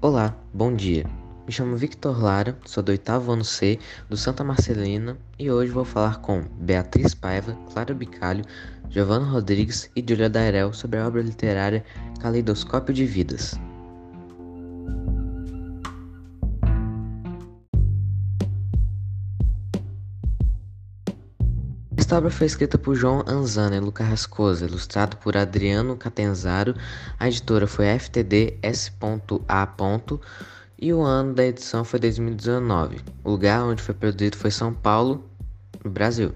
Olá, 0.00 0.32
bom 0.54 0.76
dia. 0.76 1.04
Me 1.44 1.52
chamo 1.52 1.76
Victor 1.76 2.22
Lara, 2.22 2.56
sou 2.64 2.84
do 2.84 2.90
oitavo 2.90 3.32
ano 3.32 3.44
C 3.44 3.80
do 4.08 4.16
Santa 4.16 4.44
Marcelina 4.44 5.18
e 5.36 5.50
hoje 5.50 5.72
vou 5.72 5.84
falar 5.84 6.20
com 6.20 6.44
Beatriz 6.60 7.16
Paiva, 7.16 7.58
Clara 7.72 7.92
Bicalho, 7.92 8.44
Giovanna 8.88 9.26
Rodrigues 9.26 9.90
e 9.96 10.04
Julia 10.08 10.30
Dairel 10.30 10.72
sobre 10.72 11.00
a 11.00 11.06
obra 11.08 11.20
literária 11.20 11.84
Caleidoscópio 12.20 12.94
de 12.94 13.04
Vidas. 13.04 13.58
Esta 22.08 22.16
obra 22.16 22.30
foi 22.30 22.46
escrita 22.46 22.78
por 22.78 22.94
João 22.94 23.22
Anzana 23.28 23.76
e 23.76 23.80
Luca 23.80 24.02
Rascosa, 24.02 24.64
ilustrado 24.64 25.18
por 25.18 25.36
Adriano 25.36 25.94
Catenzaro. 25.94 26.74
A 27.20 27.28
editora 27.28 27.66
foi 27.66 27.84
FTD 27.98 28.56
S.A. 28.62 29.20
e 30.78 30.90
o 30.94 31.02
ano 31.02 31.34
da 31.34 31.44
edição 31.44 31.84
foi 31.84 32.00
2019. 32.00 33.02
O 33.22 33.32
lugar 33.32 33.62
onde 33.62 33.82
foi 33.82 33.94
produzido 33.94 34.38
foi 34.38 34.50
São 34.50 34.72
Paulo, 34.72 35.22
no 35.84 35.90
Brasil. 35.90 36.32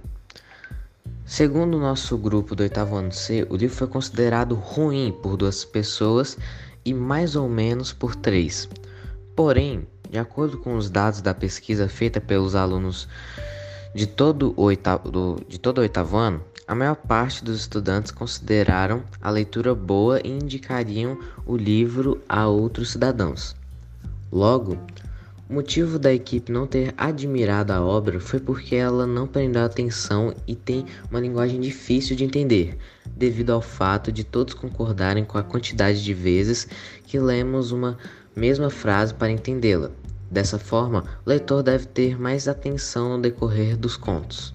Segundo 1.24 1.78
o 1.78 1.80
nosso 1.80 2.18
grupo 2.18 2.54
do 2.54 2.62
oitavo 2.62 2.94
ano 2.94 3.10
C, 3.10 3.46
o 3.48 3.56
livro 3.56 3.74
foi 3.74 3.86
considerado 3.86 4.54
ruim 4.54 5.18
por 5.22 5.38
duas 5.38 5.64
pessoas 5.64 6.36
e 6.84 6.92
mais 6.92 7.34
ou 7.34 7.48
menos 7.48 7.94
por 7.94 8.14
três. 8.14 8.68
Porém, 9.34 9.86
de 10.10 10.18
acordo 10.18 10.58
com 10.58 10.76
os 10.76 10.90
dados 10.90 11.22
da 11.22 11.32
pesquisa 11.32 11.88
feita 11.88 12.20
pelos 12.20 12.54
alunos 12.54 13.08
de 13.94 14.06
todo 14.06 14.54
o 14.56 14.62
oitavo, 14.62 15.10
do, 15.10 15.40
de 15.48 15.58
todo 15.58 15.78
o 15.78 15.80
oitavo 15.82 16.16
ano, 16.16 16.42
a 16.66 16.74
maior 16.74 16.96
parte 16.96 17.44
dos 17.44 17.60
estudantes 17.60 18.10
consideraram 18.10 19.02
a 19.20 19.30
leitura 19.30 19.74
boa 19.74 20.20
e 20.24 20.30
indicariam 20.30 21.18
o 21.44 21.56
livro 21.56 22.20
a 22.28 22.46
outros 22.46 22.92
cidadãos. 22.92 23.54
Logo, 24.30 24.78
o 25.50 25.54
motivo 25.54 25.98
da 25.98 26.14
equipe 26.14 26.50
não 26.50 26.66
ter 26.66 26.94
admirado 26.96 27.74
a 27.74 27.82
obra 27.82 28.18
foi 28.18 28.40
porque 28.40 28.74
ela 28.74 29.06
não 29.06 29.26
prendeu 29.26 29.62
atenção 29.62 30.32
e 30.46 30.54
tem 30.54 30.86
uma 31.10 31.20
linguagem 31.20 31.60
difícil 31.60 32.16
de 32.16 32.24
entender, 32.24 32.78
devido 33.14 33.50
ao 33.50 33.60
fato 33.60 34.10
de 34.10 34.24
todos 34.24 34.54
concordarem 34.54 35.26
com 35.26 35.36
a 35.36 35.42
quantidade 35.42 36.02
de 36.02 36.14
vezes 36.14 36.66
que 37.04 37.18
lemos 37.18 37.70
uma 37.70 37.98
mesma 38.34 38.70
frase 38.70 39.12
para 39.12 39.30
entendê-la. 39.30 39.90
Dessa 40.32 40.58
forma, 40.58 41.04
o 41.26 41.28
leitor 41.28 41.62
deve 41.62 41.84
ter 41.84 42.18
mais 42.18 42.48
atenção 42.48 43.10
no 43.10 43.20
decorrer 43.20 43.76
dos 43.76 43.98
contos. 43.98 44.54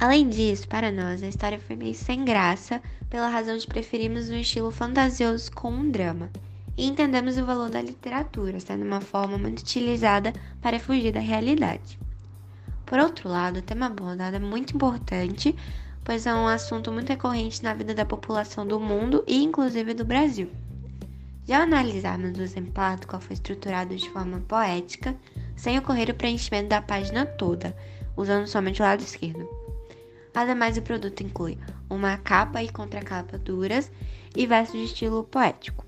Além 0.00 0.28
disso, 0.28 0.66
para 0.66 0.90
nós, 0.90 1.22
a 1.22 1.28
história 1.28 1.60
foi 1.60 1.76
meio 1.76 1.94
sem 1.94 2.24
graça, 2.24 2.82
pela 3.08 3.28
razão 3.28 3.56
de 3.56 3.68
preferirmos 3.68 4.28
um 4.28 4.34
estilo 4.34 4.72
fantasioso 4.72 5.52
com 5.52 5.70
um 5.70 5.88
drama. 5.88 6.28
E 6.76 6.88
entendemos 6.88 7.38
o 7.38 7.46
valor 7.46 7.70
da 7.70 7.80
literatura, 7.80 8.58
sendo 8.58 8.84
uma 8.84 9.00
forma 9.00 9.38
muito 9.38 9.60
utilizada 9.60 10.32
para 10.60 10.80
fugir 10.80 11.12
da 11.12 11.20
realidade. 11.20 12.00
Por 12.84 12.98
outro 12.98 13.28
lado, 13.28 13.60
o 13.60 13.62
tema 13.62 13.86
abordado 13.86 14.34
é 14.34 14.40
muito 14.40 14.74
importante, 14.74 15.54
pois 16.06 16.24
é 16.24 16.32
um 16.32 16.46
assunto 16.46 16.92
muito 16.92 17.08
recorrente 17.08 17.64
na 17.64 17.74
vida 17.74 17.92
da 17.92 18.04
população 18.04 18.64
do 18.64 18.78
mundo 18.78 19.24
e 19.26 19.42
inclusive 19.42 19.92
do 19.92 20.04
Brasil. 20.04 20.48
Já 21.44 21.64
analisarmos 21.64 22.38
o 22.38 22.42
exemplar 22.42 22.96
do 22.96 23.08
qual 23.08 23.20
foi 23.20 23.34
estruturado 23.34 23.94
de 23.96 24.08
forma 24.10 24.40
poética, 24.46 25.16
sem 25.56 25.76
ocorrer 25.76 26.08
o 26.08 26.14
preenchimento 26.14 26.68
da 26.68 26.80
página 26.80 27.26
toda, 27.26 27.76
usando 28.16 28.46
somente 28.46 28.80
o 28.80 28.84
lado 28.84 29.00
esquerdo. 29.00 29.48
Ademais, 30.32 30.76
o 30.76 30.82
produto 30.82 31.24
inclui 31.24 31.58
uma 31.90 32.16
capa 32.18 32.62
e 32.62 32.68
contracapa 32.68 33.36
duras 33.36 33.90
e 34.36 34.46
versos 34.46 34.76
de 34.76 34.84
estilo 34.84 35.24
poético. 35.24 35.84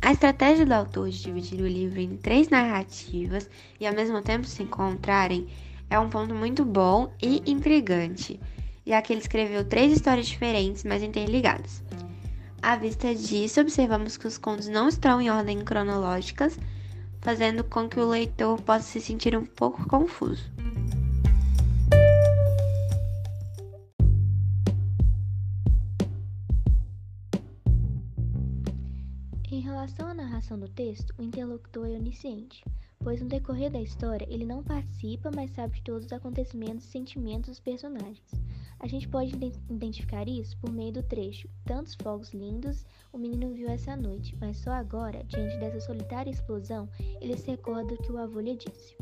A 0.00 0.12
estratégia 0.12 0.64
do 0.64 0.72
autor 0.72 1.10
de 1.10 1.20
dividir 1.20 1.60
o 1.60 1.68
livro 1.68 2.00
em 2.00 2.16
três 2.16 2.48
narrativas 2.48 3.50
e 3.78 3.86
ao 3.86 3.94
mesmo 3.94 4.22
tempo 4.22 4.46
se 4.46 4.62
encontrarem 4.62 5.48
é 5.90 5.98
um 5.98 6.08
ponto 6.08 6.34
muito 6.34 6.64
bom 6.64 7.12
e 7.20 7.42
intrigante 7.44 8.40
já 8.86 9.02
que 9.02 9.12
ele 9.12 9.20
escreveu 9.20 9.64
três 9.64 9.92
histórias 9.92 10.28
diferentes, 10.28 10.84
mas 10.84 11.02
interligadas. 11.02 11.82
À 12.62 12.76
vista 12.76 13.14
disso, 13.14 13.60
observamos 13.60 14.16
que 14.16 14.26
os 14.26 14.38
contos 14.38 14.68
não 14.68 14.88
estão 14.88 15.20
em 15.20 15.28
ordem 15.28 15.58
cronológicas, 15.64 16.58
fazendo 17.20 17.64
com 17.64 17.88
que 17.88 17.98
o 17.98 18.08
leitor 18.08 18.60
possa 18.62 18.84
se 18.84 19.00
sentir 19.00 19.36
um 19.36 19.44
pouco 19.44 19.86
confuso. 19.88 20.44
Em 29.50 29.60
relação 29.60 30.08
à 30.08 30.14
narração 30.14 30.58
do 30.58 30.68
texto, 30.68 31.12
o 31.18 31.22
interlocutor 31.22 31.86
é 31.86 31.96
onisciente, 31.96 32.64
pois 33.00 33.20
no 33.20 33.28
decorrer 33.28 33.70
da 33.70 33.80
história 33.80 34.26
ele 34.28 34.44
não 34.44 34.62
participa, 34.62 35.30
mas 35.34 35.50
sabe 35.52 35.76
de 35.76 35.82
todos 35.82 36.06
os 36.06 36.12
acontecimentos 36.12 36.86
e 36.86 36.90
sentimentos 36.90 37.50
dos 37.50 37.60
personagens. 37.60 38.22
A 38.78 38.86
gente 38.86 39.08
pode 39.08 39.34
identificar 39.70 40.28
isso 40.28 40.56
por 40.58 40.70
meio 40.70 40.92
do 40.92 41.02
trecho. 41.02 41.48
Tantos 41.64 41.94
fogos 41.94 42.32
lindos 42.32 42.84
o 43.12 43.18
menino 43.18 43.52
viu 43.52 43.68
essa 43.68 43.96
noite, 43.96 44.36
mas 44.38 44.58
só 44.58 44.72
agora, 44.72 45.24
diante 45.24 45.56
dessa 45.58 45.80
solitária 45.80 46.30
explosão, 46.30 46.88
ele 47.20 47.36
se 47.36 47.50
recorda 47.50 47.94
do 47.94 48.02
que 48.02 48.12
o 48.12 48.18
avô 48.18 48.40
lhe 48.40 48.56
disse. 48.56 48.96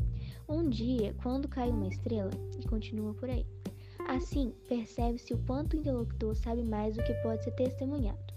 Um 0.47 0.69
dia, 0.69 1.13
quando 1.21 1.47
cai 1.47 1.69
uma 1.69 1.87
estrela, 1.87 2.31
e 2.59 2.67
continua 2.67 3.13
por 3.13 3.29
aí. 3.29 3.45
Assim, 4.07 4.53
percebe-se 4.69 5.33
o 5.33 5.37
quanto 5.45 5.73
o 5.73 5.79
interlocutor 5.79 6.35
sabe 6.35 6.63
mais 6.63 6.95
do 6.95 7.03
que 7.03 7.13
pode 7.15 7.43
ser 7.43 7.51
testemunhado. 7.51 8.34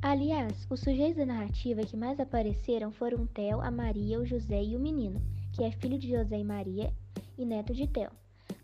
Aliás, 0.00 0.64
os 0.70 0.78
sujeitos 0.78 1.16
da 1.16 1.26
narrativa 1.26 1.82
que 1.82 1.96
mais 1.96 2.20
apareceram 2.20 2.92
foram 2.92 3.26
Theo, 3.26 3.60
a 3.60 3.68
Maria, 3.68 4.20
o 4.20 4.24
José 4.24 4.62
e 4.62 4.76
o 4.76 4.80
menino, 4.80 5.20
que 5.52 5.64
é 5.64 5.72
filho 5.72 5.98
de 5.98 6.08
José 6.08 6.38
e 6.38 6.44
Maria 6.44 6.92
e 7.36 7.44
neto 7.44 7.74
de 7.74 7.84
Theo. 7.88 8.10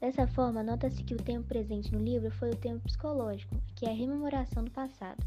Dessa 0.00 0.28
forma, 0.28 0.62
nota-se 0.62 1.02
que 1.02 1.12
o 1.12 1.22
tempo 1.22 1.48
presente 1.48 1.92
no 1.92 1.98
livro 1.98 2.30
foi 2.30 2.50
o 2.50 2.56
tempo 2.56 2.84
psicológico, 2.84 3.56
que 3.74 3.84
é 3.84 3.90
a 3.90 3.94
rememoração 3.94 4.62
do 4.62 4.70
passado, 4.70 5.26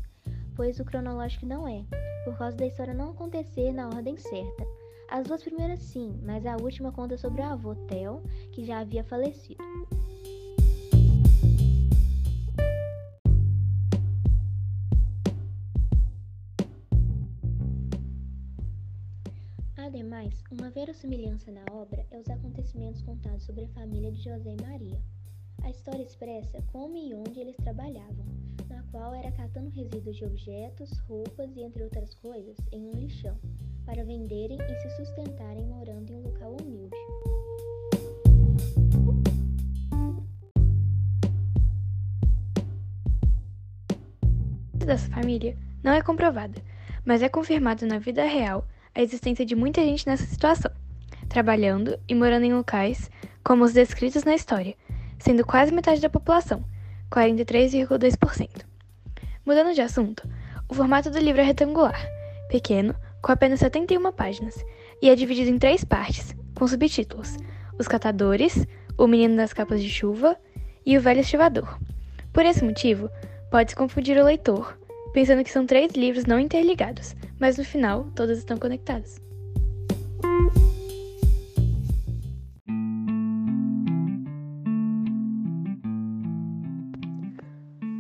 pois 0.56 0.79
o 0.79 0.85
cronológico 0.85 1.46
não 1.46 1.67
é, 1.67 1.84
por 2.23 2.38
causa 2.38 2.56
da 2.56 2.66
história 2.66 2.94
não 2.94 3.09
acontecer 3.09 3.73
na 3.73 3.88
ordem 3.88 4.16
certa. 4.17 4.66
As 5.09 5.28
duas 5.28 5.44
primeiras 5.44 5.81
sim, 5.81 6.17
mas 6.23 6.46
a 6.46 6.56
última 6.56 6.91
conta 6.91 7.17
sobre 7.17 7.41
o 7.41 7.46
avô 7.46 7.75
Theo, 7.75 8.23
que 8.53 8.63
já 8.63 8.79
havia 8.79 9.03
falecido. 9.03 9.62
Ademais, 20.27 20.43
uma 20.51 20.69
verossimilhança 20.69 21.51
na 21.51 21.63
obra 21.71 22.05
é 22.11 22.17
os 22.19 22.29
acontecimentos 22.29 23.01
contados 23.01 23.43
sobre 23.43 23.63
a 23.65 23.69
família 23.69 24.11
de 24.11 24.21
José 24.21 24.55
e 24.59 24.61
Maria. 24.61 25.01
A 25.63 25.69
história 25.69 26.03
expressa 26.03 26.61
como 26.71 26.97
e 26.97 27.13
onde 27.13 27.39
eles 27.39 27.55
trabalhavam, 27.57 28.25
na 28.69 28.83
qual 28.91 29.13
era 29.13 29.31
catando 29.31 29.69
resíduos 29.69 30.17
de 30.17 30.25
objetos, 30.25 30.97
roupas 31.07 31.55
e 31.55 31.61
entre 31.61 31.83
outras 31.83 32.13
coisas 32.16 32.57
em 32.71 32.89
um 32.89 32.91
lixão, 32.91 33.37
para 33.85 34.03
venderem 34.03 34.57
e 34.57 34.75
se 34.81 34.89
sustentarem 34.97 35.66
morando 35.66 36.11
em 36.11 36.16
um 36.17 36.23
local 36.23 36.57
humilde. 36.61 36.95
dessa 44.85 45.09
família 45.09 45.57
não 45.84 45.91
é 45.91 46.02
comprovada, 46.02 46.61
mas 47.03 47.22
é 47.22 47.28
confirmado 47.28 47.85
na 47.85 47.99
vida 47.99 48.23
real 48.23 48.66
a 48.97 49.03
existência 49.03 49.46
de 49.46 49.55
muita 49.55 49.79
gente 49.82 50.08
nessa 50.08 50.26
situação, 50.26 50.72
trabalhando 51.29 51.99
e 52.09 52.16
morando 52.16 52.46
em 52.46 52.53
locais 52.55 53.11
como 53.44 53.64
os 53.64 53.72
descritos 53.72 54.23
na 54.23 54.34
história, 54.34 54.76
sendo 55.20 55.46
quase 55.46 55.72
metade 55.72 56.02
da 56.02 56.09
população, 56.09 56.66
43,2%. 57.11 58.66
Mudando 59.46 59.76
de 59.76 59.82
assunto, 59.82 60.28
o 60.67 60.73
formato 60.73 61.11
do 61.11 61.20
livro 61.20 61.40
é 61.40 61.44
retangular, 61.44 62.09
pequeno, 62.49 62.96
com 63.22 63.32
apenas 63.32 63.59
71 63.59 64.11
páginas, 64.14 64.66
e 65.00 65.11
é 65.11 65.16
dividido 65.16 65.52
em 65.52 65.59
três 65.59 65.84
partes, 65.84 66.35
com 66.55 66.67
subtítulos: 66.67 67.38
Os 67.78 67.88
Catadores, 67.88 68.66
O 68.97 69.05
Menino 69.05 69.38
das 69.38 69.53
Capas 69.53 69.84
de 69.84 69.91
Chuva 69.91 70.35
e 70.84 70.97
O 70.97 71.02
Velho 71.02 71.20
Estivador. 71.20 71.78
Por 72.34 72.43
esse 72.47 72.64
motivo, 72.64 73.11
pode-se 73.52 73.76
confundir 73.76 74.17
o 74.17 74.26
leitor, 74.26 74.76
pensando 75.17 75.43
que 75.43 75.49
são 75.49 75.66
três 75.66 75.93
livros 75.93 76.25
não 76.25 76.40
interligados, 76.40 77.16
mas 77.40 77.58
no 77.58 77.64
final 77.64 78.05
todas 78.16 78.37
estão 78.37 78.55
conectadas. 78.55 79.19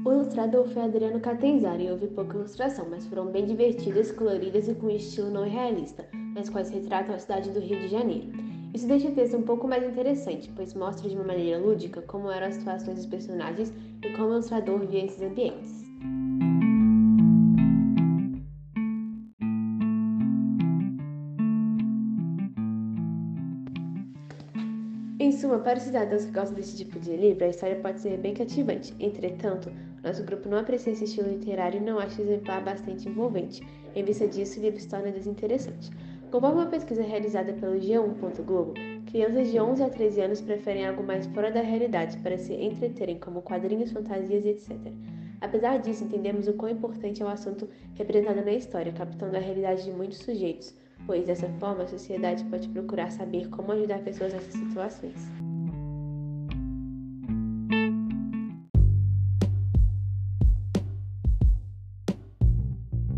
O 0.05 0.11
ilustrador 0.11 0.67
foi 0.67 0.83
Adriano 0.83 1.19
Catenzari 1.19 1.85
e 1.85 1.91
houve 1.91 2.05
pouca 2.05 2.37
ilustração, 2.37 2.85
mas 2.87 3.07
foram 3.07 3.31
bem 3.31 3.47
divertidas, 3.47 4.11
coloridas 4.11 4.67
e 4.67 4.75
com 4.75 4.87
estilo 4.87 5.31
não 5.31 5.49
realista, 5.49 6.07
nas 6.35 6.51
quais 6.51 6.69
retratam 6.69 7.15
a 7.15 7.17
cidade 7.17 7.49
do 7.49 7.59
Rio 7.59 7.79
de 7.79 7.87
Janeiro. 7.87 8.27
Isso 8.75 8.87
deixa 8.87 9.07
o 9.07 9.15
texto 9.15 9.37
um 9.37 9.41
pouco 9.41 9.67
mais 9.67 9.83
interessante, 9.83 10.51
pois 10.55 10.75
mostra 10.75 11.09
de 11.09 11.15
uma 11.15 11.25
maneira 11.25 11.57
lúdica 11.57 11.99
como 12.03 12.29
eram 12.29 12.45
as 12.45 12.53
situações 12.53 12.97
dos 12.97 13.07
personagens 13.07 13.73
e 14.03 14.09
como 14.11 14.27
o 14.27 14.33
ilustrador 14.33 14.85
via 14.85 15.03
esses 15.03 15.23
ambientes. 15.23 15.87
Suma, 25.57 25.63
para 25.63 25.77
os 25.77 25.83
cidadãos 25.83 26.25
que 26.25 26.31
gostam 26.31 26.55
desse 26.55 26.77
tipo 26.77 26.99
de 26.99 27.15
livro, 27.15 27.43
a 27.43 27.47
história 27.47 27.77
pode 27.77 27.99
ser 27.99 28.17
bem 28.17 28.33
cativante. 28.33 28.93
Entretanto, 28.99 29.71
nosso 30.03 30.23
grupo 30.23 30.47
não 30.47 30.57
aprecia 30.57 30.93
esse 30.93 31.05
estilo 31.05 31.29
literário 31.29 31.81
e 31.81 31.83
não 31.83 31.97
acha 31.97 32.21
o 32.21 32.25
exemplar 32.25 32.63
bastante 32.63 33.09
envolvente. 33.09 33.65
Em 33.95 34.03
vista 34.03 34.27
disso, 34.27 34.59
o 34.59 34.63
livro 34.63 34.79
se 34.79 34.87
torna 34.87 35.11
desinteressante. 35.11 35.89
Conforme 36.29 36.61
uma 36.61 36.67
pesquisa 36.67 37.01
realizada 37.01 37.53
pelo 37.53 37.79
G1.globo, 37.79 38.73
crianças 39.07 39.49
de 39.49 39.59
11 39.59 39.83
a 39.83 39.89
13 39.89 40.21
anos 40.21 40.41
preferem 40.41 40.85
algo 40.85 41.01
mais 41.01 41.25
fora 41.27 41.51
da 41.51 41.61
realidade 41.61 42.17
para 42.17 42.37
se 42.37 42.53
entreterem, 42.53 43.17
como 43.17 43.41
quadrinhos, 43.41 43.91
fantasias 43.91 44.45
e 44.45 44.49
etc. 44.49 44.77
Apesar 45.41 45.79
disso, 45.79 46.03
entendemos 46.03 46.47
o 46.47 46.53
quão 46.53 46.71
importante 46.71 47.23
é 47.23 47.25
o 47.25 47.29
assunto 47.29 47.67
representado 47.95 48.43
na 48.43 48.53
história, 48.53 48.91
captando 48.91 49.35
a 49.35 49.39
realidade 49.39 49.85
de 49.85 49.91
muitos 49.91 50.19
sujeitos 50.19 50.75
pois 51.05 51.25
dessa 51.25 51.47
forma 51.59 51.83
a 51.83 51.87
sociedade 51.87 52.43
pode 52.45 52.67
procurar 52.69 53.11
saber 53.11 53.49
como 53.49 53.71
ajudar 53.71 53.99
pessoas 53.99 54.33
nessas 54.33 54.53
situações. 54.53 55.15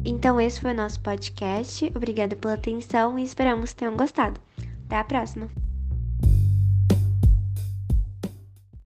Então, 0.06 0.42
esse 0.42 0.60
foi 0.60 0.72
o 0.72 0.76
nosso 0.76 1.00
podcast. 1.02 1.86
Obrigada 1.96 2.36
pela 2.36 2.56
atenção 2.56 3.18
e 3.18 3.24
esperamos 3.24 3.72
que 3.72 3.78
tenham 3.78 3.96
gostado. 3.96 4.40
Até 4.86 4.98
a 4.98 5.04
próxima! 5.04 5.69